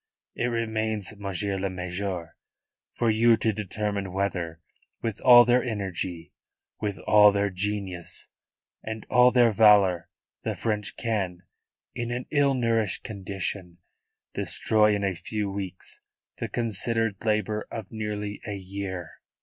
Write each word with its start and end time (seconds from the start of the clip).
It 0.33 0.45
remains, 0.47 1.15
Monsieur 1.15 1.59
le 1.59 1.69
Major, 1.69 2.35
for 2.91 3.11
you 3.11 3.37
to 3.37 3.53
determine 3.53 4.11
whether, 4.11 4.59
with 5.03 5.19
all 5.21 5.45
their 5.45 5.63
energy, 5.63 6.33
with 6.79 6.97
all 7.05 7.31
their 7.31 7.51
genius 7.51 8.27
and 8.81 9.05
all 9.11 9.29
their 9.29 9.51
valour, 9.51 10.09
the 10.41 10.55
French 10.55 10.95
can 10.97 11.43
in 11.93 12.09
an 12.09 12.25
ill 12.31 12.55
nourished 12.55 13.03
condition 13.03 13.77
destroy 14.33 14.95
in 14.95 15.03
a 15.03 15.13
few 15.13 15.51
weeks 15.51 15.99
the 16.39 16.49
considered 16.49 17.23
labour 17.23 17.67
of 17.69 17.91
nearly 17.91 18.41
a 18.47 18.55
year." 18.55 19.11